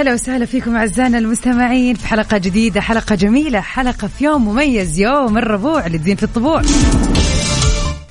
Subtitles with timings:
[0.00, 5.38] هلا وسهلا فيكم أعزائنا المستمعين في حلقة جديدة حلقة جميلة حلقة في يوم مميز يوم
[5.38, 6.62] الربوع للدين في الطبوع.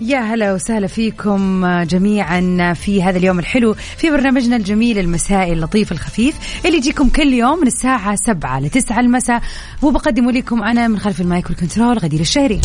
[0.02, 6.36] يا هلا وسهلا فيكم جميعا في هذا اليوم الحلو في برنامجنا الجميل المسائي اللطيف الخفيف
[6.66, 9.42] اللي يجيكم كل يوم من الساعة 7 ل 9 المساء.
[9.82, 12.62] وبقدمه لكم أنا من خلف المايك والكنترول غدير الشهري.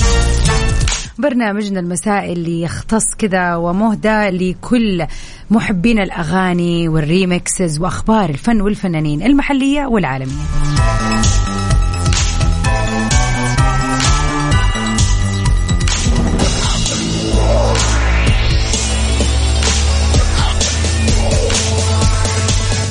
[1.18, 5.06] برنامجنا المسائي اللي يختص كذا ومهدى لكل
[5.50, 10.44] محبين الأغاني والريمكسز وأخبار الفن والفنانين المحلية والعالمية.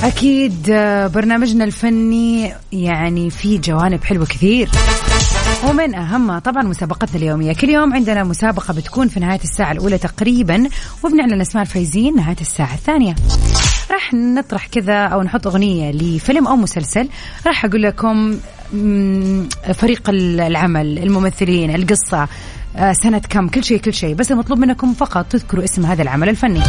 [0.04, 0.72] أكيد
[1.14, 4.70] برنامجنا الفني يعني فيه جوانب حلوة كثير.
[5.70, 7.54] ومن أهمها طبعا مسابقتنا اليومية.
[7.54, 10.70] كل يوم عندنا مسابقة بتكون في نهاية الساعة الأولى تقريبا
[11.04, 13.16] وبنعلن أسماء الفايزين نهاية الساعة الثانية.
[13.92, 17.10] راح نطرح كذا أو نحط أغنية لفيلم أو مسلسل.
[17.48, 18.38] راح أقول لكم
[19.74, 22.28] فريق العمل الممثلين القصة
[22.76, 24.16] آه، سنة كم كل شيء كل شيء.
[24.16, 26.62] بس المطلوب منكم فقط تذكروا اسم هذا العمل الفني.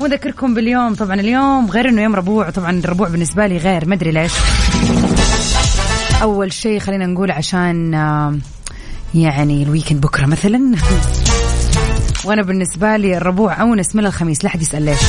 [0.00, 2.50] ونذكركم باليوم طبعا اليوم غير إنه يوم ربوع.
[2.50, 4.32] طبعا الربوع بالنسبة لي غير ما أدري ليش.
[6.24, 7.92] أول شيء خلينا نقول عشان
[9.14, 10.74] يعني ال weekend بكرة مثلا.
[12.24, 15.00] وأنا بالنسبة لي الربوع اونس من الخميس لا حد يسأل ليش.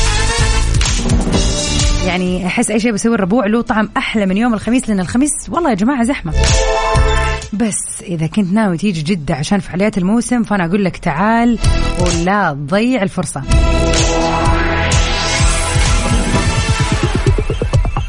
[2.06, 5.70] يعني أحس أي شيء بسوي الربوع له طعم أحلى من يوم الخميس لأن الخميس والله
[5.70, 6.34] يا جماعة زحمة.
[7.54, 11.60] بس إذا كنت ناوي تيجي جدة عشان فعاليات الموسم فأنا أقول لك تعال
[12.00, 13.44] ولا تضيع الفرصة.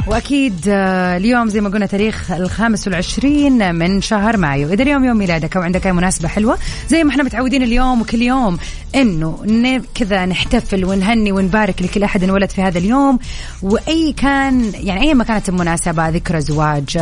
[0.07, 4.73] وأكيد آه، اليوم زي ما قلنا تاريخ الخامس والعشرين من شهر مايو.
[4.73, 6.59] إذا اليوم يوم ميلادك أو عندك أي مناسبة حلوة
[6.89, 8.59] زي ما إحنا متعودين اليوم وكل يوم
[8.95, 13.19] إنه كذا نحتفل ونهني ونبارك لكل أحد انولد في هذا اليوم.
[13.63, 16.99] وأي كان يعني أي ما كانت المناسبة ذكرى زواج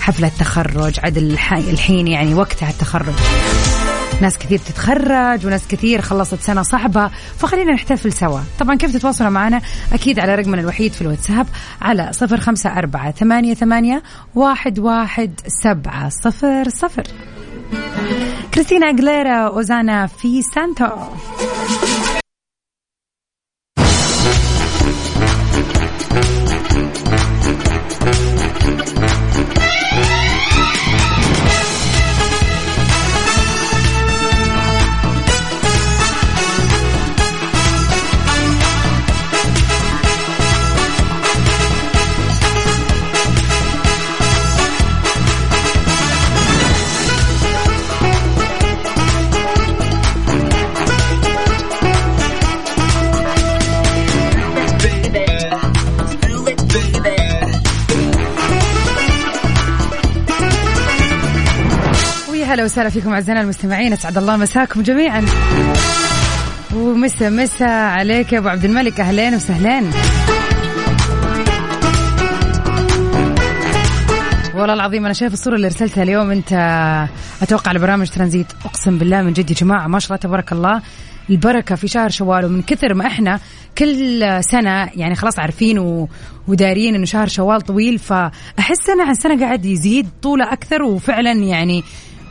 [0.00, 3.14] حفلة تخرج عاد الح- الحين يعني وقتها التخرج.
[4.20, 8.40] ناس كثير تتخرج وناس كثير خلصت سنة صعبة فخلينا نحتفل سوا.
[8.58, 9.60] طبعا كيف تتواصلوا معنا؟
[9.92, 11.46] أكيد على رقمنا الوحيد في الواتساب
[11.82, 14.02] على صفر خمسة أربعة ثمانية, ثمانية
[14.34, 17.02] واحد, واحد سبعة صفر صفر.
[18.54, 20.86] كريستينا أغليرا أوزانا في سانتو
[62.80, 65.26] وسهلا فيكم أعزائنا المستمعين أسعد الله مساكم جميعا.
[66.74, 69.90] ومسا مسا عليك يا أبو عبد الملك أهلين وسهلين.
[74.54, 76.52] والله العظيم أنا شايف الصورة اللي أرسلتها اليوم أنت
[77.42, 80.82] أتوقع لبرامج ترانزيت أقسم بالله من جد يا جماعة ما شاء الله تبارك الله.
[81.30, 83.40] البركة في شهر شوال ومن كثر ما إحنا
[83.78, 86.08] كل سنة يعني خلاص عارفين و...
[86.48, 91.84] ودارين إنه شهر شوال طويل فأحس سنه عن سنه قاعد يزيد طوله أكثر وفعلا يعني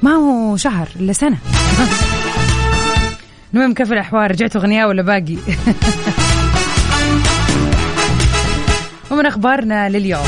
[0.04, 1.38] ما هو شهر الا سنه
[3.54, 5.38] المهم كيف الأحوال؟ رجعتوا اغنياء ولا باقي؟
[9.12, 10.26] ومن أخبارنا لليوم.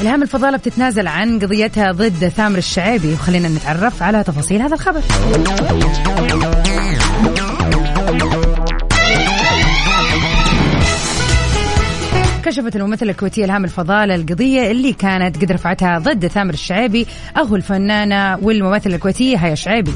[0.00, 5.00] إلهام الفضالة بتتنازل عن قضيتها ضد ثامر الشعيبي وخلينا نتعرف على تفاصيل هذا الخبر.
[12.44, 17.06] كشفت الممثلة الكويتية إلهام الفضالة القضية اللي كانت قد رفعتها ضد ثامر الشعيبي
[17.36, 19.92] أخو الفنانة والممثلة الكويتية هيا شعيبي.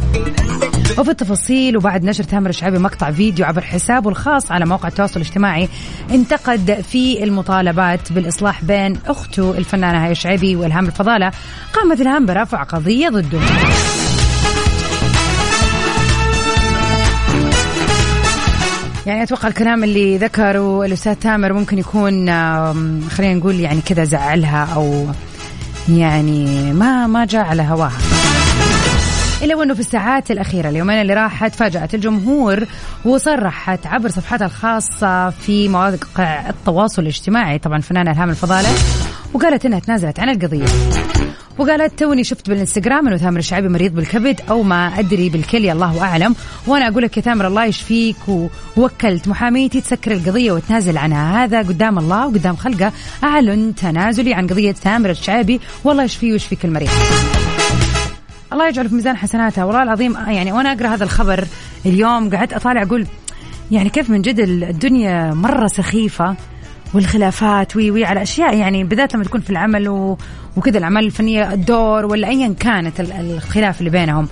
[0.99, 5.69] وفي التفاصيل وبعد نشر تامر الشعبي مقطع فيديو عبر حسابه الخاص على موقع التواصل الاجتماعي
[6.11, 11.33] انتقد في المطالبات بالإصلاح بين أخته الفنانة هاي الشعبي وإلهام الفضالة.
[11.73, 13.39] قامت إلهام برفع قضية ضده.
[19.09, 22.13] يعني أتوقع الكلام اللي ذكره الأستاذ تامر ممكن يكون
[23.09, 25.07] خلينا نقول يعني كذا زعلها أو
[25.89, 27.99] يعني ما ما جاء على هواها.
[29.43, 32.65] إلا وأنه في الساعات الأخيرة اليومين اللي راحت فاجأت الجمهور
[33.05, 38.69] وصرحت عبر صفحتها الخاصة في مواقع التواصل الاجتماعي طبعا فنانة إلهام الفضالة
[39.35, 40.67] وقالت إنها تنازلت عن القضية.
[41.59, 46.35] وقالت توني شفت بالإنستغرام إنه تامر الشعبي مريض بالكبد أو ما أدري بالكليه الله أعلم.
[46.67, 48.17] وأنا أقول لك يا تامر الله يشفيك
[48.77, 49.29] ووكلت.
[49.29, 51.45] محاميتي تسكر القضية وتنازل عنها.
[51.45, 52.93] هذا قدام الله وقدام خلقه.
[53.25, 56.89] أعلن تنازلي عن قضية تامر الشعبي والله يشفيه ويشفيك المريض.
[58.53, 61.45] الله يجعله في ميزان حسناتها والله العظيم يعني وأنا أقرأ هذا الخبر
[61.87, 63.07] اليوم قعدت أطالع أقول
[63.71, 66.37] يعني كيف من جد الدنيا مرة سخيفة.
[66.95, 70.19] والخلافات وي وي على أشياء يعني بالذات لما تكون في العمل و...
[70.57, 74.29] وكذا الاعمال الفنيه الدور ولا ايا كانت الخلاف اللي بينهم.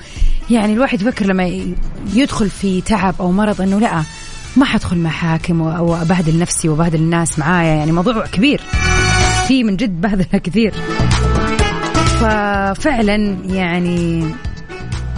[0.51, 1.67] يعني الواحد يفكر لما
[2.15, 4.03] يدخل في تعب أو مرض إنه لا
[4.57, 7.75] ما حدخل محاكم أو أبهدل نفسي وأبهدل الناس معايا.
[7.75, 8.61] يعني موضوع كبير.
[9.49, 10.75] في من جد بهدلة كثير.
[12.21, 14.25] ففعلا يعني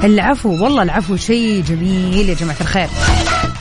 [0.04, 2.88] العفو والله العفو شيء جميل يا جماعة الخير.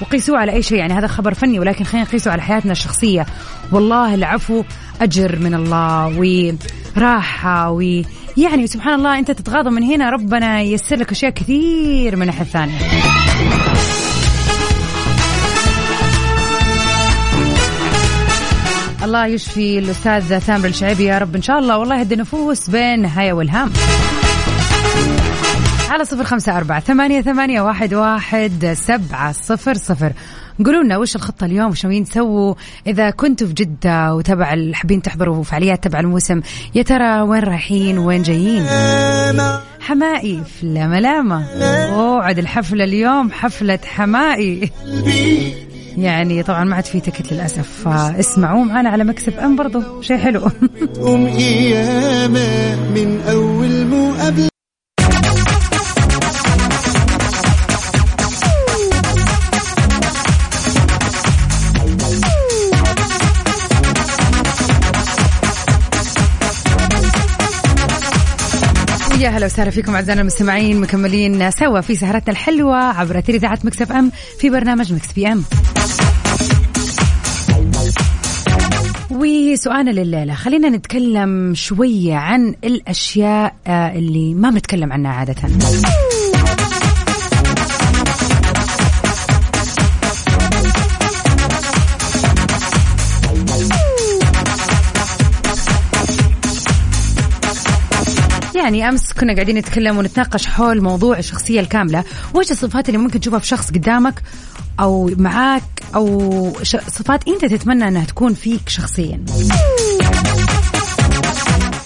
[0.01, 0.77] وقيسوه على أي شيء.
[0.77, 3.25] يعني هذا خبر فني ولكن خلينا نقيسه على حياتنا الشخصية.
[3.71, 4.63] والله العفو
[5.01, 6.47] أجر من الله
[6.97, 8.05] وراحة وي
[8.37, 12.77] يعني سبحان الله أنت تتغاضى من هنا ربنا ييسر لك أشياء كثير من الناحية الثانية.
[19.03, 21.35] الله يشفي الأستاذ ثامر الشعيبي يا رب.
[21.35, 23.71] إن شاء الله والله يهدي نفوس بين هيا والهام.
[25.89, 30.13] على صفر خمسة أربعة ثمانية, ثمانية واحد, واحد سبعة صفر صفر.
[30.65, 32.55] قولوا لنا وش الخطة اليوم؟ وش ناويين تسووا؟
[32.87, 36.41] إذا كنتوا في جدة وتبع حابين تحضروا فعاليات تبع الموسم
[36.75, 38.65] يا ترى وين رايحين؟ وين جايين؟
[39.79, 40.65] حمائي في
[40.99, 41.45] لامة
[41.93, 44.71] اوعد الحفلة اليوم حفلة حمائي
[45.97, 50.01] يعني طبعا ما عاد في تكت للأسف فاسمعوا معنا على مكسب أم برضو.
[50.01, 50.41] شيء حلو.
[52.95, 54.56] من أول مقابله
[69.29, 74.11] هلا وسهلا فيكم أعزائنا المستمعين مكملين سوا في سهرتنا الحلوة عبر أثير إذاعة مكس إم
[74.39, 75.43] في برنامج مكس بي إم.
[79.11, 85.35] وسؤالنا لليلة خلينا نتكلم شوية عن الأشياء آه، اللي ما بنتكلم عنها عادة.
[98.67, 102.03] يعني أمس كنا قاعدين نتكلم ونتناقش حول موضوع الشخصية الكاملة.
[102.33, 104.21] وش الصفات اللي ممكن تشوفها في شخص قدامك
[104.79, 106.53] أو معاك أو
[106.87, 109.25] صفات أنت تتمنى إنها تكون فيك شخصيا؟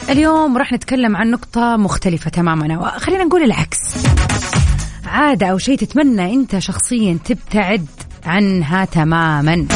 [0.10, 2.98] اليوم راح نتكلم عن نقطة مختلفة تماما.
[2.98, 3.80] خلينا نقول العكس.
[5.06, 7.86] عادة أو شيء تتمنى أنت شخصيا تبتعد
[8.26, 9.68] عنها تماما.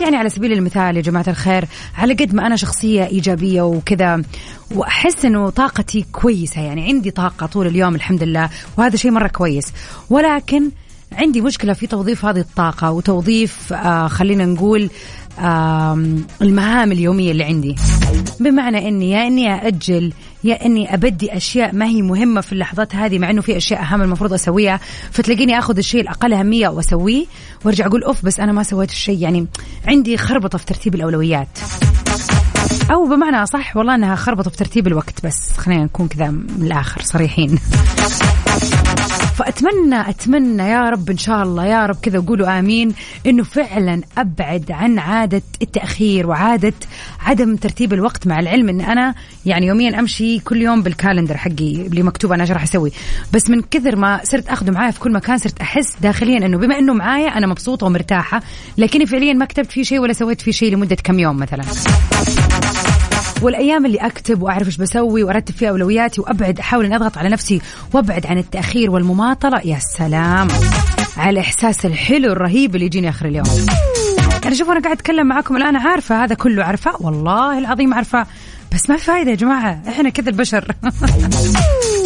[0.00, 1.64] يعني على سبيل المثال يا جماعة الخير
[1.96, 4.22] على قد ما أنا شخصية إيجابية وكذا
[4.74, 9.72] وأحس أنه طاقتي كويسة يعني عندي طاقة طول اليوم الحمد لله وهذا شيء مرة كويس.
[10.10, 10.70] ولكن
[11.12, 14.90] عندي مشكلة في توظيف هذه الطاقة وتوظيف آه خلينا نقول
[16.42, 17.74] المهام اليومية اللي عندي.
[18.40, 20.12] بمعنى إني يا إني أجل
[20.44, 24.02] يا إني أبدي أشياء ما هي مهمة في اللحظات هذه مع إنه في أشياء أهم
[24.02, 24.80] المفروض أسويها
[25.10, 27.26] فتلاقيني آخذ الشيء الأقل أهمية وأسويه
[27.64, 29.18] وأرجع أقول أوف بس أنا ما سويت الشيء.
[29.18, 29.46] يعني
[29.86, 31.58] عندي خربطة في ترتيب الأولويات.
[32.90, 37.02] أو بمعنى صح والله إنها خربطة في ترتيب الوقت بس خلينا نكون كذا من الآخر
[37.02, 37.58] صريحين.
[39.38, 42.94] فاتمنى أتمنى يا رب إن شاء الله يا رب كذا قولوا آمين
[43.26, 46.72] إنه فعلا أبعد عن عادة التأخير وعادة
[47.20, 49.14] عدم ترتيب الوقت مع العلم إن أنا
[49.46, 52.92] يعني يوميا أمشي كل يوم بالكالندر حقي اللي مكتوب أنا إيش راح أسوي.
[53.32, 56.78] بس من كثر ما صرت أخذه معايا في كل مكان صرت أحس داخليا إنه بما
[56.78, 58.42] إنه معايا أنا مبسوطة ومرتاحة
[58.78, 61.64] لكني فعليا ما كتبت فيه شيء ولا سويت فيه شيء لمدة كم يوم مثلا.
[63.42, 67.60] والأيام اللي أكتب وأعرف إيش بسوي وأرتب فيها أولوياتي وأبعد أحاول إني أضغط على نفسي
[67.92, 69.60] وأبعد عن التأخير والمماطلة.
[69.64, 70.48] يا سلام.
[71.16, 73.46] على الاحساس الحلو الرهيب اللي يجيني آخر اليوم.
[74.46, 76.92] أنا شوف أنا قاعد أتكلم معاكم الآن عارفة هذا كله عارفة.
[77.00, 78.26] والله العظيم عارفة.
[78.74, 79.82] بس ما في فايدة يا جماعة.
[79.88, 80.74] إحنا كذا البشر.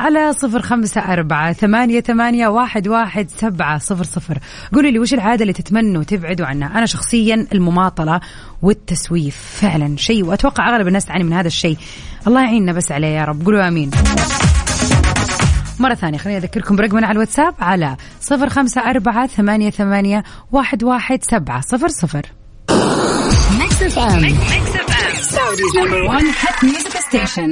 [0.00, 4.38] على صفر خمسة أربعة ثمانية, ثمانية واحد, واحد سبعة صفر صفر.
[4.74, 8.20] قولوا لي وش العادة اللي تتمنوا تبعدوا عنها؟ أنا شخصيا المماطلة
[8.62, 11.76] والتسويف فعلا شيء وأتوقع أغلب الناس تعاني من هذا الشيء.
[12.26, 13.44] الله يعيننا بس عليه يا رب.
[13.44, 13.90] قولوا آمين.
[15.78, 21.24] مرة ثانية خليني أذكركم برقمنا على الواتساب على صفر خمسة أربعة ثمانية, ثمانية واحد, واحد
[21.24, 22.26] سبعة صفر صفر.
[23.58, 24.34] ميكس اف ام
[25.20, 27.50] Saudi's number one hit music station.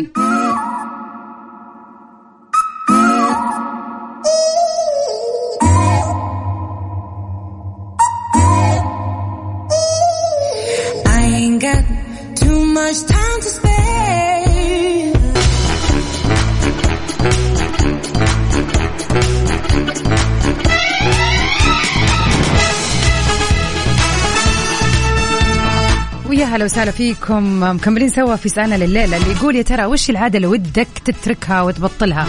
[26.58, 27.62] هلا وسهلا فيكم.
[27.62, 32.26] مكملين سوا في سؤالنا لليلة اللي يقول يا ترى وش العادة اللي ودك تتركها وتبطلها؟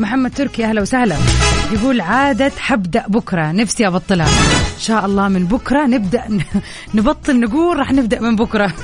[0.00, 1.16] محمد تركي أهلا وسهلا.
[1.72, 4.26] يقول عادة حبدأ بكرة نفسي أبطلها.
[4.26, 6.24] إن شاء الله من بكرة نبدأ
[6.94, 8.72] نبطل نقول راح نبدأ من بكرة.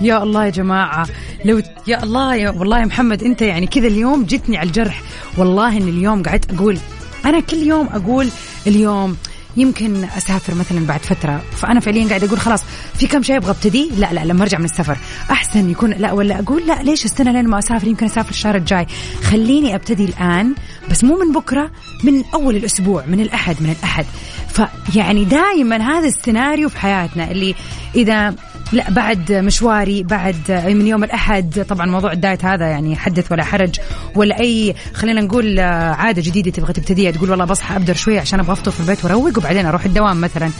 [0.00, 1.06] يا الله يا جماعة
[1.44, 5.02] لو يا الله يا والله يا محمد أنت يعني كذا اليوم جتني على الجرح.
[5.38, 6.78] والله إن اليوم قعدت أقول
[7.24, 8.28] أنا كل يوم أقول
[8.66, 9.16] اليوم
[9.56, 11.42] يمكن أسافر مثلا بعد فترة.
[11.56, 12.62] فأنا فعليا قاعد أقول خلاص
[12.94, 14.98] في كم شيء أبغى أبتدي؟ لا لا لما أرجع من السفر.
[15.30, 18.86] أحسن يكون لا ولا أقول لا ليش استنى لين ما أسافر؟ يمكن أسافر الشهر الجاي.
[19.22, 20.54] خليني أبتدي الآن
[20.90, 21.70] بس مو من بكرة
[22.04, 24.06] من أول الأسبوع من الأحد من الأحد.
[24.48, 27.54] فيعني دائما هذا السيناريو في حياتنا اللي
[27.94, 28.34] إذا
[28.72, 33.76] لا بعد مشواري بعد من يوم الأحد طبعا موضوع الدايت هذا يعني حدث ولا حرج
[34.14, 38.40] ولا أي خلينا نقول آه، عادة جديدة تبغى تبتديها تقول والله بصحى أبدر شوي عشان
[38.40, 40.50] أبغى أفطر في البيت وأروق وبعدين أروح الدوام مثلا.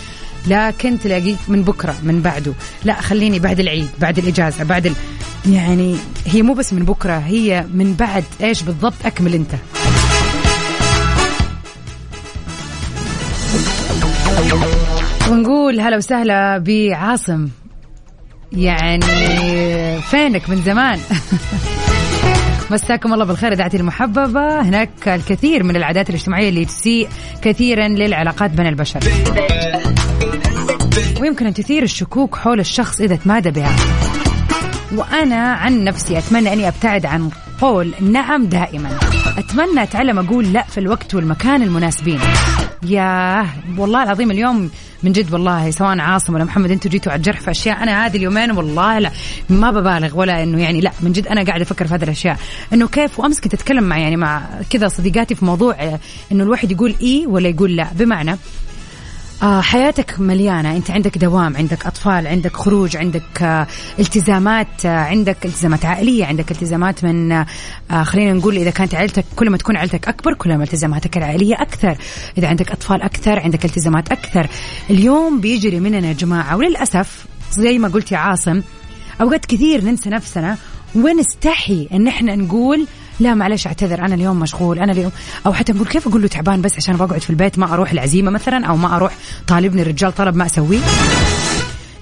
[0.46, 2.52] لكن تلاقيك من بكرة من بعده.
[2.84, 4.94] لا خليني بعد العيد بعد الإجازة بعد ال...
[5.46, 5.96] يعني
[6.26, 9.50] هي مو بس من بكرة هي من بعد إيش بالضبط؟ أكمل أنت.
[15.30, 17.48] ونقول هلا وسهلا بعاصم.
[18.56, 20.98] يعني فينك من زمان.
[22.70, 24.60] مساكم الله بالخير إذاعتي المحببة.
[24.60, 27.08] هناك الكثير من العادات الاجتماعية اللي تسيء
[27.42, 29.00] كثيرا للعلاقات بين البشر.
[31.20, 33.76] ويمكن أن تثير الشكوك حول الشخص إذا تمادى بها.
[34.94, 37.30] وأنا عن نفسي أتمنى أني أبتعد عن
[37.60, 38.98] قول نعم دائما.
[39.38, 42.20] أتمنى أتعلم أقول لا في الوقت والمكان المناسبين.
[42.84, 43.46] ياه
[43.78, 44.70] والله العظيم اليوم
[45.02, 48.16] من جد والله سواء عاصم ولا محمد أنتم جيتوا على الجرح في أشياء أنا هذه
[48.16, 49.10] اليومين والله لا
[49.50, 52.38] ما ببالغ ولا إنه يعني لا من جد أنا قاعدة أفكر في هذه الأشياء.
[52.72, 55.98] إنه كيف؟ وأمس كنت أتكلم مع يعني مع كذا صديقاتي في موضوع
[56.32, 57.88] إنه الواحد يقول إي ولا يقول لا.
[57.94, 58.36] بمعنى
[59.42, 60.76] آه حياتك مليانة.
[60.76, 63.66] أنت عندك دوام عندك أطفال عندك خروج عندك آه
[63.98, 67.46] التزامات آه عندك التزامات عائلية عندك التزامات من آه
[68.02, 71.96] خلينا نقول إذا كانت عائلتك كل ما تكون عائلتك أكبر كل ما التزاماتك العائلية أكثر.
[72.38, 74.46] إذا عندك أطفال أكثر عندك التزامات أكثر.
[74.90, 78.62] اليوم بيجري مننا يا جماعة وللأسف زي ما قلت يا عاصم
[79.20, 80.56] أوقات كثير ننسى نفسنا
[80.94, 82.86] ونستحي إن إحنا نقول
[83.20, 85.12] لا معلش اعتذر أنا اليوم مشغول أنا اليوم
[85.46, 88.30] أو حتى نقول كيف أقول له تعبان بس عشان بقعد في البيت ما أروح العزيمة
[88.30, 89.12] مثلا أو ما أروح
[89.46, 90.80] طالبني الرجال طلب ما أسويه؟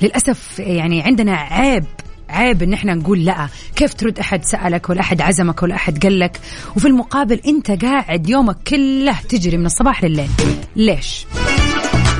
[0.02, 1.84] للأسف يعني عندنا عيب
[2.30, 3.48] عيب إن إحنا نقول لا.
[3.76, 6.40] كيف ترد أحد سألك ولا أحد عزمك ولا أحد قال لك
[6.76, 10.28] وفي المقابل أنت قاعد يومك كله تجري من الصباح لليل.
[10.76, 11.26] ليش؟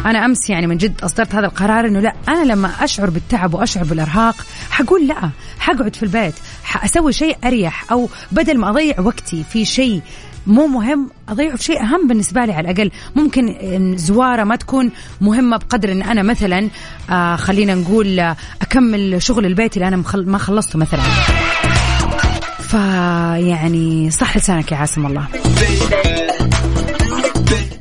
[0.07, 3.85] أنا أمس يعني من جد أصدرت هذا القرار إنه لا أنا لما أشعر بالتعب وأشعر
[3.85, 4.37] بالإرهاق
[4.71, 10.01] حقول لا حقعد في البيت حأسوي شيء أريح أو بدل ما أضيع وقتي في شيء
[10.47, 12.91] مو مهم أضيعه في شيء أهم بالنسبة لي على الأقل.
[13.17, 13.57] ممكن
[13.97, 14.91] زوارة ما تكون
[15.21, 16.69] مهمة بقدر إن أنا مثلا
[17.11, 21.03] آه خلينا نقول آه، أكمل شغل البيت اللي أنا ما خلصته مثلا.
[22.61, 25.27] فيعني صح لسانك يا عاصم الله.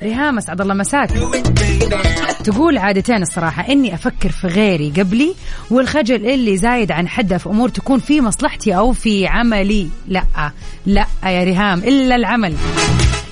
[0.04, 1.12] ريهام أسعد الله مساك.
[2.44, 5.36] تقول عادتين الصراحة إني أفكر في غيري قبلي
[5.72, 9.88] والخجل اللي زايد عن حده في أمور تكون في مصلحتي أو في عملي.
[10.08, 10.24] لا
[10.86, 12.56] لا يا ريهام إلا العمل.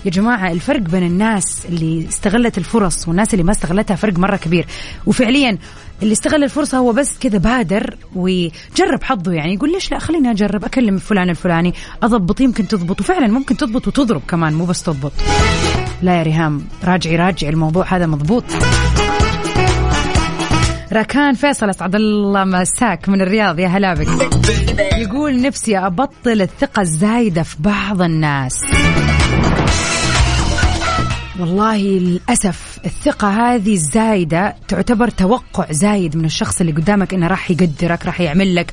[0.06, 4.66] يا جماعة الفرق بين الناس اللي استغلت الفرص والناس اللي ما استغلتها فرق مرة كبير.
[5.06, 5.58] وفعليا
[6.02, 9.32] اللي استغل الفرصة هو بس كذا بادر وجرب حظه.
[9.32, 11.74] يعني يقول ليش لا؟ خليني أجرب أكلم فلان الفلاني
[12.04, 13.00] أضبط يمكن تضبط.
[13.00, 15.12] وفعلا ممكن تضبط وتضرب كمان مو بس تضبط.
[16.02, 18.44] لا يا ريهام راجعي راجعي الموضوع هذا مضبوط.
[20.92, 24.08] راكان فيصل أسعد الله مساك من الرياض يا هلا بك.
[24.98, 28.54] يقول نفسي أبطل الثقة الزايدة في بعض الناس.
[31.40, 38.06] والله للأسف الثقة هذه الزايدة تعتبر توقع زايد من الشخص اللي قدامك إنه راح يقدرك
[38.06, 38.72] راح يعمل لك.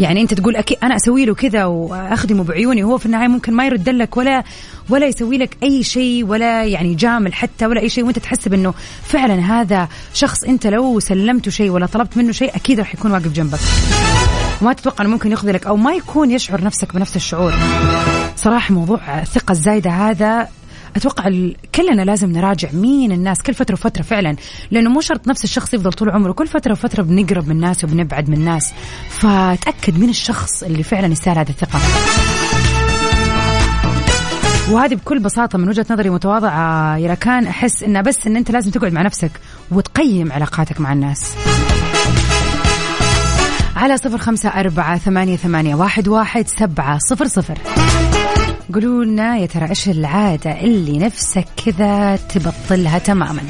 [0.00, 3.66] يعني أنت تقول أكيد أنا أسوي له كذا وأخدمه بعيوني وهو في النهاية ممكن ما
[3.66, 4.44] يرد لك ولا
[4.88, 8.74] ولا يسوي لك أي شيء ولا يعني جامل حتى ولا أي شيء وأنت تحسب انه
[9.02, 13.32] فعلا هذا شخص أنت لو سلمته شيء ولا طلبت منه شيء أكيد راح يكون واقف
[13.32, 13.58] جنبك.
[14.62, 17.54] وما تتوقع إنه ممكن يخذلك أو ما يكون يشعر نفسك بنفس الشعور.
[18.36, 20.48] صراحة موضوع الثقه الزايدة هذا
[20.96, 21.24] أتوقع
[21.74, 24.36] كلنا لازم نراجع مين الناس كل فترة وفترة فعلا
[24.70, 28.30] لأنه مو شرط نفس الشخص يفضل طول عمره كل فترة وفترة بنقرب من الناس وبنبعد
[28.30, 28.72] من الناس
[29.08, 31.78] فتأكد من الشخص اللي فعلا يستاهل هذه الثقة.
[34.70, 38.70] وهذه بكل بساطة من وجهة نظري متواضعة يا كان أحس إنه بس إن أنت لازم
[38.70, 39.30] تقعد مع نفسك
[39.70, 41.34] وتقيم علاقاتك مع الناس.
[43.76, 47.58] على صفر خمسة أربعة ثمانية, ثمانية واحد, واحد سبعة صفر صفر.
[48.74, 53.42] قولوا لنا يا ترى إيش العادة اللي نفسك كذا تبطلها تماما؟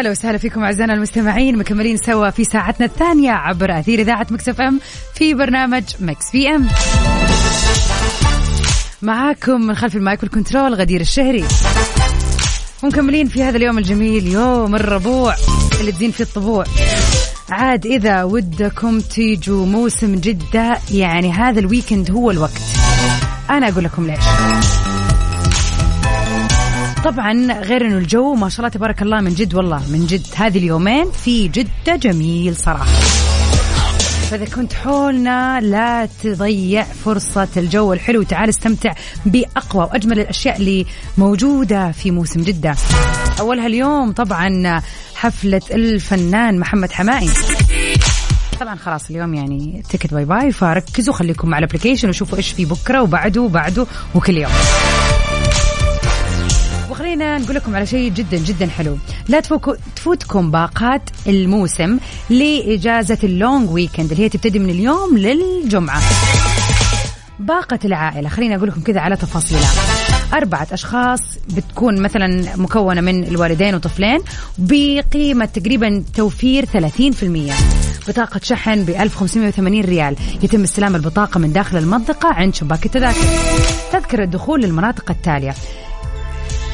[0.00, 4.60] هلا وسهلا فيكم أعزائنا المستمعين مكملين سوا في ساعتنا الثانية عبر أثير إذاعة مكس إف
[4.60, 4.80] إم
[5.14, 6.68] في برنامج مكس في إم.
[9.02, 11.44] معاكم من خلف المايك وال control غدير الشهري.
[12.82, 15.34] ومكملين في هذا اليوم الجميل يوم الربوع
[15.80, 16.64] اللي تزين فيه الطبوع.
[17.50, 22.62] عاد إذا ودكم تيجوا موسم جدة يعني هذا ال weekend هو الوقت.
[23.50, 24.24] أنا أقول لكم ليش.
[27.04, 30.26] طبعا غير إنه الجو ما شاء الله تبارك الله من جد والله من جد.
[30.36, 32.84] هذه اليومين في جدة جميل صراحة.
[34.30, 38.22] فإذا كنت حولنا لا تضيع فرصة الجو الحلو.
[38.22, 38.92] تعال استمتع
[39.26, 40.86] بأقوى وأجمل الأشياء اللي
[41.18, 42.74] موجودة في موسم جدة.
[43.40, 44.82] أولها اليوم طبعا
[45.14, 47.30] حفلة الفنان محمد حماقي
[48.60, 52.64] طبعا خلاص اليوم يعني ticket bye bye فركزوا خليكم مع ال application وشوفوا إيش في
[52.64, 54.52] بكرة وبعده وبعده وكل يوم.
[57.10, 58.98] وخلينا نقول لكم على شيء جدا جدا حلو.
[59.28, 59.40] لا
[59.96, 61.98] تفوتكم باقات الموسم
[62.30, 66.02] لإجازة اللونج ويكند اللي هي تبتدي من اليوم للجمعة.
[67.38, 69.70] باقة العائلة خليني أقول لكم كذا على تفاصيلها.
[70.34, 71.20] أربعة أشخاص
[71.56, 74.20] بتكون مثلا مكونة من الوالدين وطفلين
[74.58, 77.52] بقيمة تقريبا توفير 30%
[78.08, 80.16] بطاقة شحن ب 1580 ريال.
[80.42, 83.26] يتم استلام البطاقة من داخل المنطقة عند شباك التذاكر.
[83.92, 85.54] تذكرة الدخول للمناطق التالية.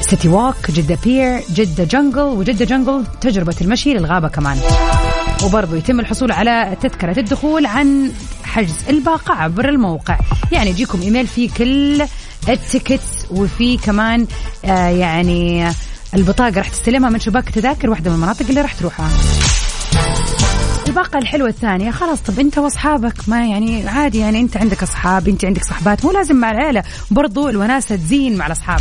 [0.09, 4.57] سيتي ووك جدة بير جدة جنجل وجدة جنجل تجربة المشي للغابة كمان.
[5.43, 8.11] وبرضو يتم الحصول على تذكرة الدخول عن
[8.43, 10.19] حجز الباقة عبر الموقع.
[10.51, 12.05] يعني يجيكم إيميل فيه كل
[12.49, 14.27] ال tickets وفي كمان
[14.65, 15.67] آه يعني
[16.13, 19.09] البطاقة راح تستلمها من شباك التذاكر واحدة من المناطق اللي راح تروحها.
[20.87, 25.45] الباقة الحلوة الثانية خلاص طب أنت وأصحابك ما يعني عادي يعني أنت عندك أصحاب أنت
[25.45, 26.83] عندك صحبات مو لازم مع العيلة.
[27.11, 28.79] برضو الوناسة تزين مع الأصحاب.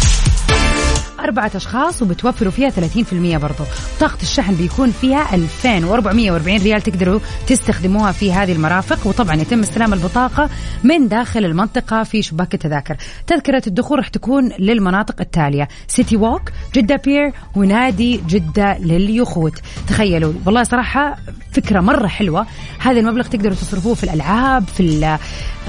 [1.21, 3.65] أربعة أشخاص وبتوفروا فيها 30% برضو.
[4.01, 10.51] طاقة الشحن بيكون فيها 2440 ريال تقدروا تستخدموها في هذه المرافق وطبعا يتم استلام البطاقة
[10.85, 12.97] من داخل المنطقة في شباك التذاكر.
[13.27, 19.55] تذكرة الدخول راح تكون للمناطق التالية سيتي ووك جدة بير ونادي جدة لليخوت.
[19.89, 21.17] تخيلوا والله صراحة
[21.57, 22.47] فكرة مرة حلوة.
[22.79, 25.19] هذا المبلغ تقدروا تصرفوه في الألعاب في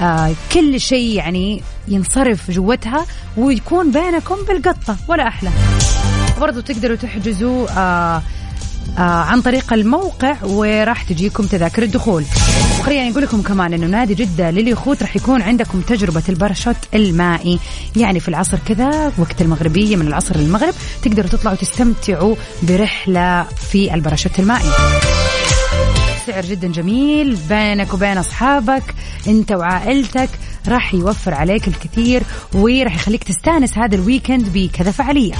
[0.00, 4.96] آه كل شيء يعني ينصرف جوتها ويكون بينكم بالقطة.
[5.08, 5.50] ولا أحلى.
[6.40, 8.22] برضو تقدروا تحجزوا آه
[8.98, 12.24] آه عن طريق الموقع وراح تجيكم تذاكر الدخول.
[12.80, 17.58] وخلينا نقول لكم كمان إنه نادي جدة لليخوت راح يكون عندكم تجربة الباراشوت المائي.
[17.96, 24.38] يعني في العصر كذا وقت المغربية من العصر للمغرب تقدروا تطلعوا تستمتعوا برحلة في الباراشوت
[24.38, 24.70] المائي.
[26.28, 28.94] سعر جدا جميل بينك وبين أصحابك
[29.28, 30.28] أنت وعائلتك
[30.68, 32.22] راح يوفر عليك الكثير
[32.54, 35.34] وراح يخليك تستانس هذا ال weekend بكذا فعالية.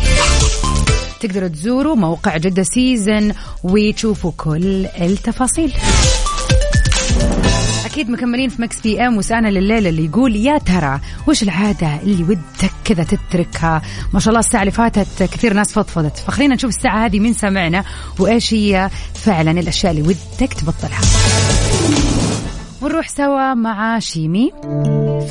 [1.21, 3.33] تقدروا تزوروا موقع جدة سيزن
[3.65, 5.73] وتشوفوا كل التفاصيل.
[7.99, 12.23] أكيد مكملين في مكس بي إم وسؤالنا لليلة اللي يقول يا ترى وش العادة اللي
[12.23, 13.83] ودك كذا تتركها؟
[14.15, 16.19] ما شاء الله الساعة اللي فاتت كثير ناس فضفضت.
[16.19, 17.85] فخلينا نشوف الساعة هذه مين سامعنا
[18.19, 21.01] وإيش هي فعلا الأشياء اللي ودك تبطلها.
[22.83, 24.53] ونروح سوا مع شيمي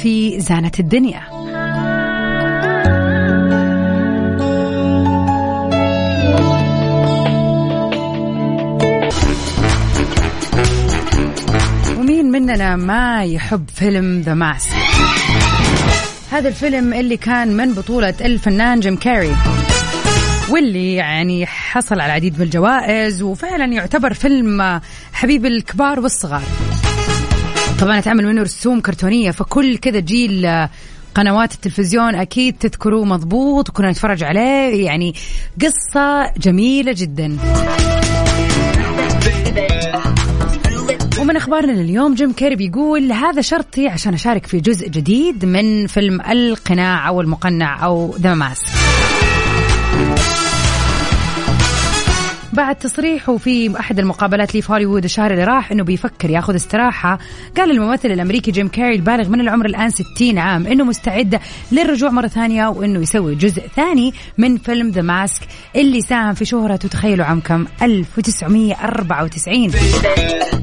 [0.02, 1.37] في زانة الدنيا.
[12.40, 14.68] مين منا ما يحب فيلم ذا ماسك
[16.32, 19.36] هذا الفيلم اللي كان من بطولة الفنان جيم كاري
[20.50, 24.82] واللي يعني حصل على العديد من الجوائز وفعلا يعتبر فيلم
[25.14, 26.44] حبيب الكبار والصغار.
[27.80, 30.68] طبعا اتعمل منه رسوم كرتونية لكل كذا جيل
[31.16, 35.14] قنوات التلفزيون أكيد تذكروه مضبوط وكنا نتفرج عليه يعني
[35.62, 37.38] قصة جميلة جدا.
[41.28, 46.22] ومن أخبارنا لليوم جيم كيري بيقول هذا شرطي عشان أشارك في جزء جديد من فيلم
[46.22, 48.66] القناع أو المقنع أو ذا ماسك
[52.58, 57.20] بعد تصريحه في أحد المقابلات لي في هوليوود الشهر اللي راح إنه بيفكر ياخذ استراحة.
[57.58, 61.40] قال الممثل الأمريكي جيم كاري البالغ من العمر الآن 60 عام إنه مستعد
[61.72, 65.42] للرجوع مرة ثانية وإنه يسوي جزء ثاني من فيلم ذا ماسك
[65.76, 69.72] اللي ساهم في شهرته تخيلوا عام كم 1994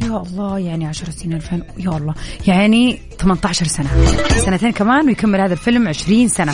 [0.03, 2.15] يا الله يعني 10 سنين 2000 يا الله.
[2.47, 3.89] يعني 18 سنة.
[4.37, 6.53] سنتين كمان ويكمل هذا الفيلم 20 سنة.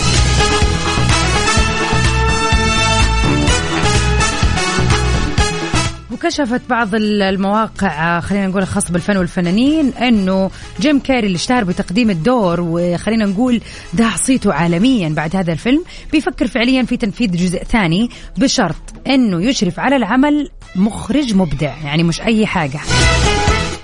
[6.20, 12.60] وكشفت بعض المواقع خلينا نقول الخاصة بالفن والفنانين إنه جيم كاري اللي اشتهر بتقديم الدور
[12.60, 13.60] وخلينا نقول
[13.92, 19.80] داع صيته عالميا بعد هذا الفيلم بيفكر فعليا في تنفيذ جزء ثاني بشرط إنه يشرف
[19.80, 22.80] على العمل مخرج مبدع يعني مش أي حاجة.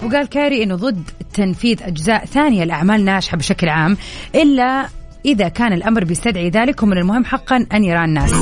[0.04, 3.96] وقال كاري إنه ضد تنفيذ أجزاء ثانية لأعمال ناجحة بشكل عام
[4.34, 4.86] إلا
[5.24, 8.32] إذا كان الأمر بيستدعي ذلك ومن المهم حقا أن يرى الناس.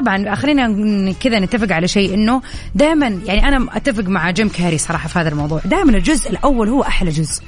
[0.00, 2.42] طبعا خلينا كذا نتفق على شيء إنه
[2.74, 5.60] دائما يعني أنا أتفق مع جيم كاري صراحة في هذا الموضوع.
[5.64, 7.42] دائما الجزء الأول هو أحلى جزء.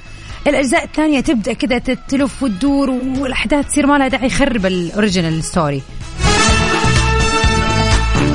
[0.47, 5.83] الأجزاء الثانية تبدأ كذا تلف وتدور والأحداث تصير ما لها داعي يخرب ال original story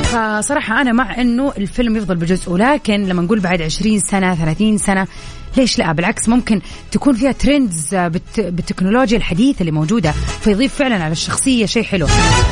[0.03, 5.07] فصراحة أنا مع إنه الفيلم يفضل بجزء لكن لما نقول بعد 20 سنة 30 سنة
[5.57, 7.95] ليش لا؟ بالعكس ممكن تكون فيها ترندز
[8.37, 12.07] بالتكنولوجيا الحديثة اللي موجودة فيضيف فعلا على الشخصية شيء حلو.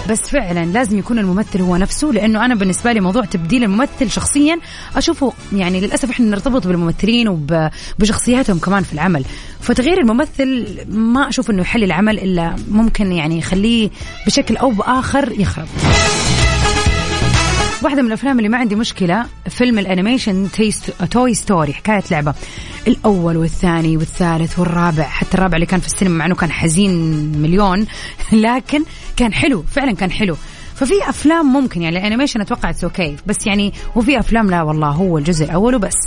[0.09, 4.59] بس فعلا لازم يكون الممثل هو نفسه لأنه أنا بالنسبة لي موضوع تبديل الممثل شخصيا
[4.95, 9.25] أشوفه يعني للأسف إحنا نرتبط بالممثلين وبشخصياتهم كمان في العمل.
[9.61, 13.89] فتغيير الممثل ما أشوف إنه يحل العمل إلا ممكن يعني يخليه
[14.25, 15.67] بشكل أو بآخر يخرب.
[17.83, 20.47] واحدة من الأفلام اللي ما عندي مشكلة فيلم ال animation
[21.11, 22.33] توي ستوري حكاية لعبة.
[22.87, 26.91] الأول والثاني والثالث والرابع حتى الرابع اللي كان في السينما مع أنه كان حزين
[27.41, 27.87] مليون
[28.31, 28.83] لكن
[29.15, 30.35] كان حلو فعلا كان حلو.
[30.75, 34.89] ففي أفلام ممكن يعني ال animation أتوقع it's okay بس يعني وفي أفلام لا والله
[34.89, 35.97] هو الجزء الأول وبس.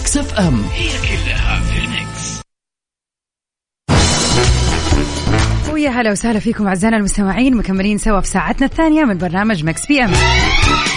[0.00, 0.62] ميكس اف ام.
[0.72, 2.40] هي كلها في الميكس.
[5.72, 10.04] ويا هلا وسهلا فيكم أعزائنا المستمعين مكملين سوا في ساعتنا الثانية من برنامج مكس بي
[10.04, 10.12] ام.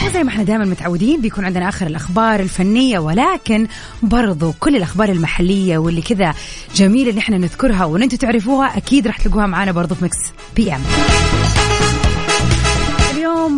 [0.05, 3.67] وزي ما إحنا دائما متعودين بيكون عندنا آخر الأخبار الفنية ولكن
[4.03, 6.33] برضو كل الأخبار المحلية واللي كذا
[6.75, 10.17] جميلة اللي إحنا نذكرها وإن أنتم تعرفوها أكيد راح تلقوها معنا برضو في مكس
[10.55, 10.81] بي ام.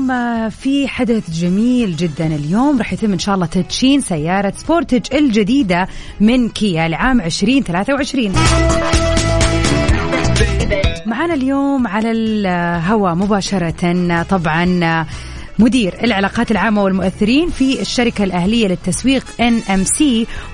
[0.06, 2.78] اليوم آه، في حدث جميل جدا اليوم.
[2.78, 5.88] راح يتم إن شاء الله تدشين سيارة سبورتج الجديدة
[6.20, 8.34] من كيا لعام 2023
[11.06, 15.06] معنا اليوم على الهواء مباشرة طبعا
[15.60, 20.04] مدير العلاقات العامة والمؤثرين في الشركة الأهلية للتسويق NMC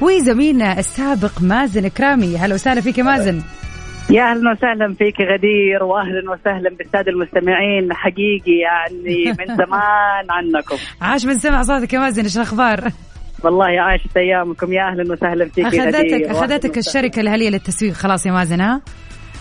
[0.02, 2.38] وزميلنا السابق مازن كرامي.
[2.38, 3.42] هلا وسهلا فيك مازن.
[4.12, 7.93] يا أهلا وسهلا فيك غدير واهلا وسهلا بالسادة المستمعين.
[7.93, 10.76] حقيقي يعني من زمان عنكم.
[11.02, 12.91] عاش من سمع صوتك يا مازن إيش الأخبار؟
[13.43, 14.74] والله عاشت أيامكم.
[14.74, 17.93] يا أهلا وسهلا فيك اخذتك أخذتك الشركة الأهلية للتسويق.
[17.93, 18.82] خلاص يا مازن ها؟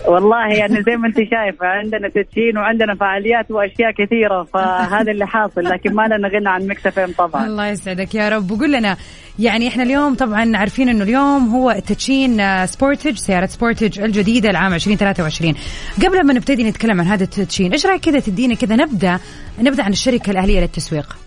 [0.07, 5.63] والله يعني زي ما انت شايفة عندنا تدشين وعندنا فعاليات وأشياء كثيرة فهذا اللي حاصل
[5.63, 6.87] لكن ما لنا غنى عن مكس
[7.17, 7.45] طبعا.
[7.45, 8.51] الله يسعدك يا رب.
[8.51, 8.97] وقول لنا
[9.39, 15.55] يعني إحنا اليوم طبعا عارفين إنه اليوم هو تدشين سبورتج سيارة سبورتج الجديدة العام 2023
[16.05, 19.19] قبل ما نبتدي نتكلم عن هذا التدشين إيش رأيك كذا تدينا كذا نبدأ
[19.59, 21.17] نبدأ عن الشركة الأهلية للتسويق؟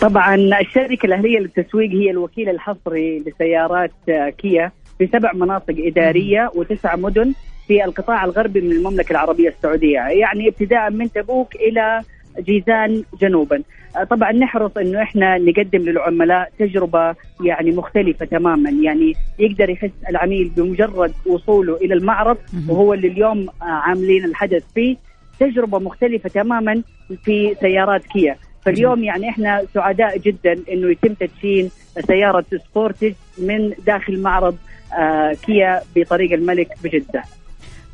[0.00, 6.96] طبعا الشركة الأهلية للتسويق هي الوكيل الحصري لسيارات آه، كيا في سبع مناطق إدارية وتسع
[6.96, 7.34] مدن
[7.68, 9.98] في القطاع الغربي من المملكة العربية السعودية.
[9.98, 12.02] يعني ابتداء من تبوك إلى
[12.40, 13.62] جيزان جنوبا.
[13.96, 18.70] آه، طبعا نحرص إنه إحنا نقدم للعملاء تجربة يعني مختلفة تماما.
[18.70, 22.36] يعني يقدر يحس العميل بمجرد وصوله إلى المعرض
[22.68, 24.96] وهو اللي اليوم آه، عاملين الحدث فيه.
[25.40, 26.82] تجربة مختلفة تماما
[27.24, 28.36] في سيارات كيا.
[28.64, 31.70] فاليوم يعني إحنا سعداء جدا إنه يتم تدشين
[32.06, 34.56] سيارة سبورتج من داخل معرض
[34.98, 37.22] آه كيا بطريق الملك بجدة.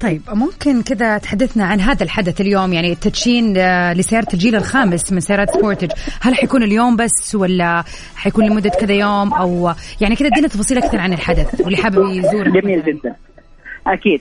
[0.04, 5.20] طيب ممكن كذا تحدثنا عن هذا الحدث اليوم يعني التدشين آه، لسيارة الجيل الخامس من
[5.20, 5.90] سيارات سبورتج.
[6.20, 7.84] هل حيكون اليوم بس ولا
[8.16, 12.48] حيكون لمدة كذا يوم؟ أو يعني كذا ادينا تفاصيل أكثر عن الحدث واللي حابب يزور
[12.48, 13.16] جميل جدا.
[13.86, 14.20] أكيد.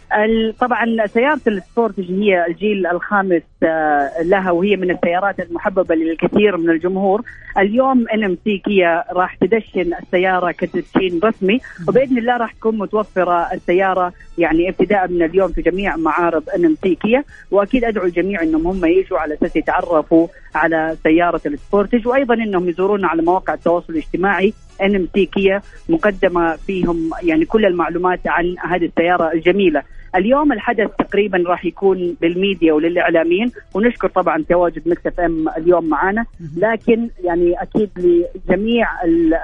[0.60, 7.22] طبعا سيارة السبورتج هي الجيل الخامس آه، لها وهي من السيارات المحببة للكثير من الجمهور.
[7.58, 14.14] اليوم إن إم كيا راح تدشن السيارة كتدشين رسمي وبإذن الله راح تكون متوفرة السيارة
[14.38, 17.24] يعني ابتداء من اليوم في جميع معارض إن إم كيا.
[17.52, 23.08] وأكيد أدعو الجميع إنهم هم يجوا على أساس يتعرفوا على سيارة السبورتج وأيضا إنهم يزورونا
[23.08, 29.84] على مواقع التواصل الاجتماعي ان كيا مقدمة فيهم يعني كل المعلومات عن هذه السيارة الجميلة.
[30.16, 36.26] اليوم الحدث تقريبا راح يكون للميديا وللإعلاميين ونشكر طبعا تواجد Mix FM اليوم معنا
[36.58, 38.88] لكن يعني أكيد لجميع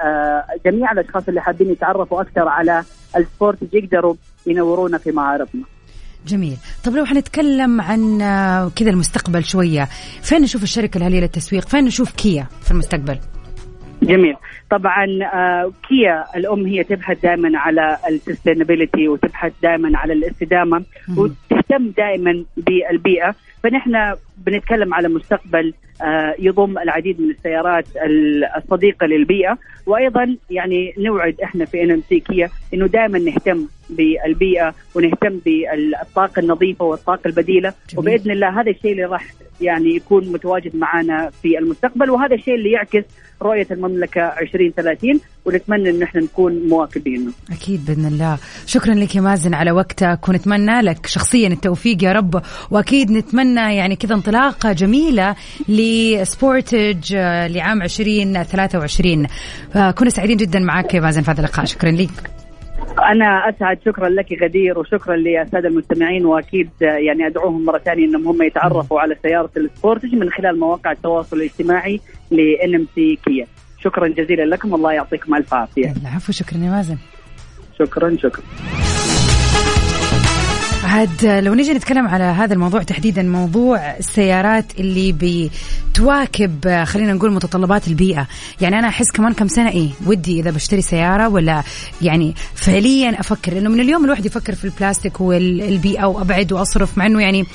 [0.04, 2.84] آه، جميع الأشخاص اللي حابين يتعرفوا أكثر على
[3.16, 4.14] ال Sport يقدروا
[4.46, 5.62] ينورونا في معارضنا
[6.26, 6.56] جميل.
[6.84, 9.88] طب لو حنتكلم عن آه، كذا المستقبل شوية
[10.22, 13.18] فين نشوف الشركة الأهلية للتسويق؟ فين نشوف كيا في المستقبل؟
[14.10, 14.36] جميل.
[14.70, 20.82] طبعا آه كيا الأم هي تبحث دائما على ال sustainability وتبحث دائما على الاستدامة
[21.16, 23.34] وتهتم دائما بالبيئة.
[23.62, 24.14] فنحن
[24.46, 29.58] بنتكلم على مستقبل آه يضم العديد من السيارات ال- الصديقة للبيئة.
[29.86, 37.26] وأيضا يعني نوعد إحنا في NMC كيا إنه دائما نهتم بالبيئة ونهتم بالطاقه النظيفة والطاقه
[37.28, 37.74] البديلة.
[37.90, 37.98] جميل.
[37.98, 39.26] وبإذن الله هذا الشيء اللي راح
[39.60, 42.10] يعني يكون متواجد معنا في المستقبل.
[42.10, 43.04] وهذا الشيء اللي يعكس
[43.42, 47.32] رؤية المملكة 2030 ونتمنى إن إحنا نكون مواكبينه.
[47.52, 48.38] أكيد بإذن الله.
[48.66, 52.42] شكرا لك يا مازن على وقتك ونتمنى لك شخصيا التوفيق يا رب.
[52.70, 55.36] وأكيد نتمنى يعني كذا انطلاقة جميلة
[55.68, 59.26] لسبورتج آه، لعام 2023
[59.76, 62.30] آه، كنا سعيدين جدا معك يا مازن في هذا اللقاء شكرا لك
[62.98, 68.42] أنا أسعد شكرا لك غدير وشكرا للساده المستمعين وأكيد يعني أدعوهم مرة ثانية إنهم هم
[68.42, 73.46] يتعرفوا على سيارة السبورتج من خلال مواقع التواصل الاجتماعي لإن إم سي كيا.
[73.84, 75.94] شكرا جزيلا لكم الله يعطيكم ألف عافية.
[76.02, 76.96] العفو شكرا يا مازن
[77.78, 78.42] شكرا شكرا.
[80.90, 85.14] عاد لو نيجي نتكلم على هذا الموضوع تحديدا موضوع السيارات اللي
[85.92, 88.26] بتواكب خلينا نقول متطلبات البيئة.
[88.60, 91.62] يعني أنا أحس كمان كم سنة إيه ودي إذا بشتري سيارة ولا
[92.02, 93.54] يعني فعليا أفكر.
[93.54, 97.46] لأنه من اليوم الواحد يفكر في البلاستيك والبيئة وأبعد وأصرف مع أنه يعني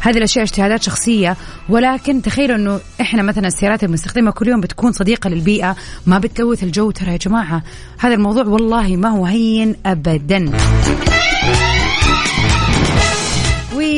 [0.00, 1.36] هذه الأشياء اجتهادات شخصية.
[1.68, 6.62] ولكن تخيلوا إنه إحنا مثلا السيارات اللي بنستخدمها كل يوم بتكون صديقة للبيئة ما بتلوث
[6.62, 7.62] الجو ترى يا جماعة.
[7.98, 10.52] هذا الموضوع والله ما هو هين ابدا.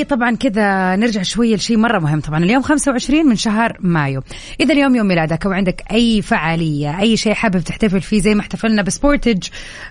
[0.00, 2.20] وطبعا كذا نرجع شوية لشيء مرة مهم.
[2.20, 4.22] طبعا اليوم 25 من شهر مايو.
[4.60, 8.40] إذا اليوم يوم ميلادك أو عندك أي فعالية أي شيء حابب تحتفل فيه زي ما
[8.40, 9.48] احتفلنا بسبورتج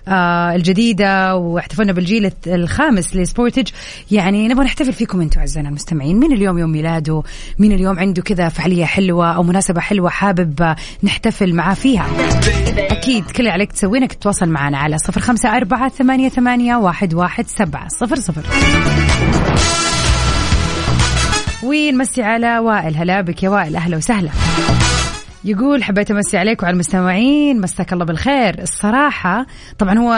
[0.08, 3.68] آه الجديدة واحتفلنا بالجيل الخامس لسبورتج
[4.10, 6.20] يعني نبغى نحتفل فيكم أنتم أعزائنا المستمعين.
[6.20, 7.22] مين اليوم يوم ميلاده؟
[7.58, 12.06] مين اليوم عنده كذا فعالية حلوة أو مناسبة حلوة حابب نحتفل معاه فيها؟
[12.78, 17.14] أكيد كل اللي عليك تسويه إنك تتواصل معنا على صفر خمسة أربعة ثمانية, ثمانية واحد,
[17.14, 17.88] واحد سبعة.
[17.88, 18.42] صفر صفر.
[21.62, 24.30] ونمسي على وائل؟ هلا بك يا وائل أهلا وسهلا.
[25.44, 28.62] يقول حبيت أمسي عليك وعلى المستمعين مساك الله بالخير.
[28.62, 29.46] الصراحة
[29.78, 30.12] طبعا هو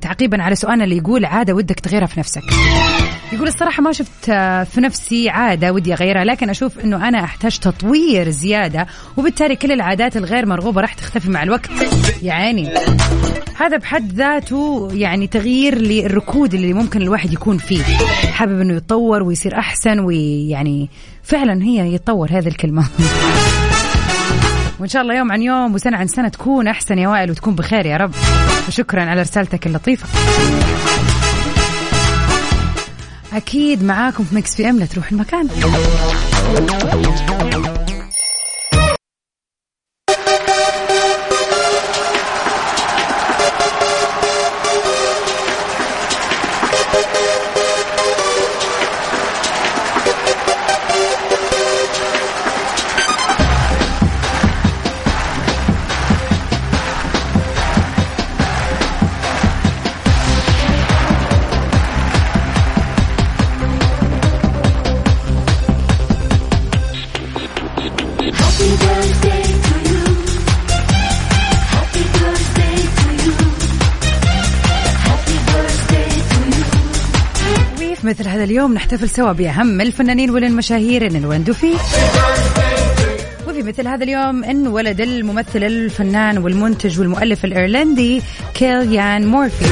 [0.00, 2.42] تعقيبا على سؤالنا اللي يقول عادة ودك تغيرها في نفسك.
[3.32, 4.24] يقول الصراحة ما شفت
[4.70, 8.86] في نفسي عادة ودي أغيرها لكن أشوف أنه أنا أحتاج تطوير زيادة
[9.16, 11.70] وبالتالي كل العادات الغير مرغوبة راح تختفي مع الوقت.
[12.22, 12.68] يا عيني
[13.56, 17.82] هذا بحد ذاته يعني تغيير للركود اللي ممكن الواحد يكون فيه.
[18.32, 20.90] حابب إنه يتطور ويصير أحسن ويعني
[21.22, 22.84] فعلا هي يتطور هذه الكلمة.
[24.82, 27.86] وإن شاء الله يوم عن يوم وسنة عن سنة تكون أحسن يا وائل وتكون بخير
[27.86, 28.14] يا رب.
[28.68, 30.06] وشكرا على رسالتك اللطيفة.
[33.32, 35.48] أكيد معاكم في مكس في أم لا تروح المكان.
[78.52, 81.74] اليوم نحتفل سوا بأهم الفنانين والمشاهير اللي انولدوا فيه.
[83.48, 88.22] وفي مثل هذا اليوم انولد الممثل الفنان والمنتج والمؤلف الإيرلندي
[88.54, 89.64] كيليان مورفي.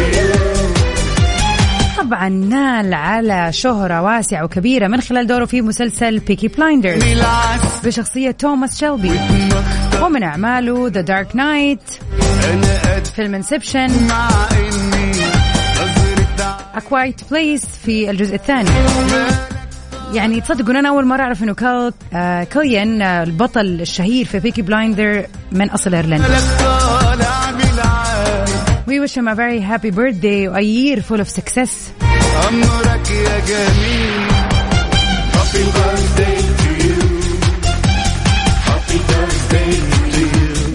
[1.98, 7.02] طبعا نال على شهرة واسعة وكبيرة من خلال دوره في مسلسل Peaky Blinders
[7.84, 9.20] بشخصية توماس شيلبي.
[10.02, 11.80] ومن أعماله The Dark Knight
[13.16, 13.90] فيلم Inception
[16.80, 18.70] Quiet Place في الجزء الثاني.
[20.12, 25.26] يعني تصدقون أنا أول مرة أعرف إنه كال آه آه البطل الشهير في Peaky Blinder
[25.52, 26.38] من أصل إيرلندا.
[28.86, 31.28] We wish him a very happy birthday a year full of
[32.48, 34.30] أمرك يا جميل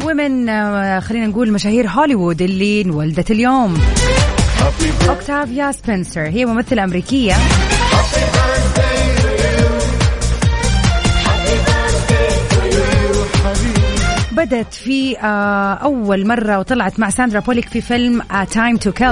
[0.06, 0.46] ومن
[1.02, 3.78] خلينا نقول مشاهير هوليوود اللي انولدت اليوم.
[4.66, 7.34] Happy أوكتافيا سبنسر هي ممثلة أمريكية.
[14.32, 18.22] بدت في آه، أول مرة وطلعت مع ساندرا بوليك في فيلم
[18.52, 19.08] Time to Kill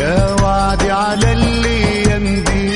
[0.00, 2.68] يا وعدي على الأيام دي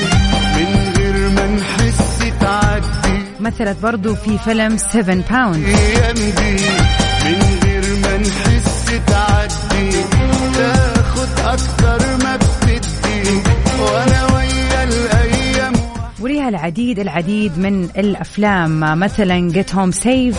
[0.57, 3.19] من غير ما نحس تعدي.
[3.41, 6.57] مثلت برضو في فيلم 7 Pounds الأيام دي
[7.25, 9.28] من غير ما نحس تعدي.
[16.21, 20.37] وليها العديد العديد من الأفلام مثلا Get Home Safe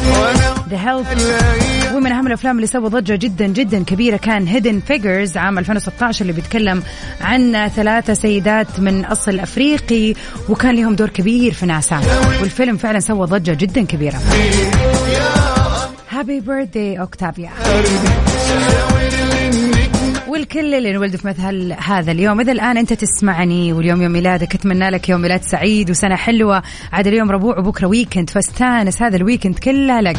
[0.69, 1.95] The Help الأيام.
[1.95, 6.33] ومن أهم الأفلام اللي سوى ضجة جدا جدا كبيرة كان Hidden Figures عام 2016 اللي
[6.33, 6.83] بيتكلم
[7.21, 10.13] عن ثلاثة سيدات من أصل أفريقي
[10.49, 12.01] وكان لهم دور كبير في ناسا.
[12.41, 14.19] والفيلم فعلا سوى ضجة جدا كبيرة.
[16.09, 17.49] Happy birthday أوكتافيا.
[20.29, 22.39] والكل اللي انولد في مثل هذا اليوم.
[22.39, 26.63] إذا الآن أنت تسمعني واليوم يوم ميلادك أتمنى لك يوم ميلاد سعيد وسنة حلوة.
[26.91, 30.17] عاد اليوم ربوع وبكرة weekend فاستانس هذا ال weekend كله لك.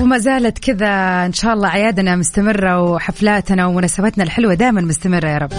[0.00, 5.52] وما زالت كذا إن شاء الله أعيادنا مستمرة وحفلاتنا ومناسباتنا الحلوة دائما مستمرة يا رب.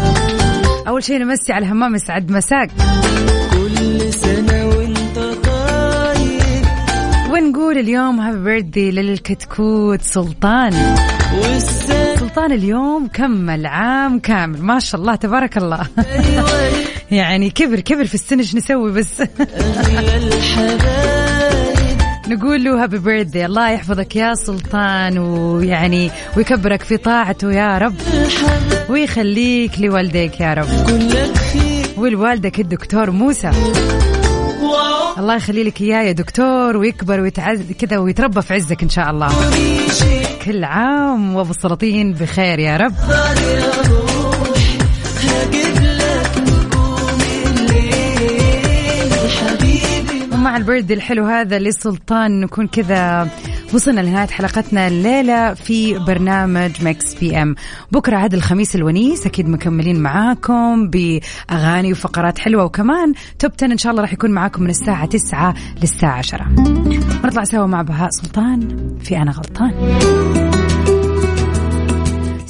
[0.88, 2.70] أول شيء نمسي على همام يسعد مساك.
[3.52, 6.66] كل سنة وانت طيب
[7.32, 10.96] ونقول اليوم هابي بيرثدي للكتكوت سلطان.
[12.20, 14.62] سلطان اليوم كمل عام كامل.
[14.62, 15.88] ما شاء الله تبارك الله.
[17.12, 19.22] يعني كبر كبر في السن إيش نسوي بس؟
[22.30, 27.96] نقول له هابي بيرثدي الله يحفظك يا سلطان ويعني ويكبرك في طاعته يا رب
[28.90, 30.68] ويخليك لوالديك يا رب.
[31.98, 33.52] ولوالدك الدكتور موسى.
[35.18, 39.30] الله يخلي لك إياه يا دكتور ويكبر ويتعز كذا ويتربى في عزك إن شاء الله.
[40.46, 42.94] كل عام وأبو السلاطين بخير يا رب.
[50.58, 53.30] البرد الحلو هذا للسلطان نكون كذا
[53.74, 57.56] وصلنا لنهاية حلقتنا الليلة في برنامج Mix PM.
[57.92, 63.92] بكرة عاد الخميس الونيس أكيد مكملين معاكم بأغاني وفقرات حلوة وكمان top 10 إن شاء
[63.92, 66.48] الله راح يكون معاكم من الساعة 9 للساعة 10
[67.24, 69.72] ونطلع سوا مع بهاء سلطان في أنا غلطان.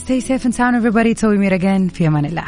[0.07, 1.13] Stay safe and sound everybody.
[1.15, 2.43] Till we meet again في أمان الله.